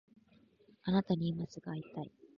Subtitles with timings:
[0.81, 2.11] あなたに今すぐ会いたい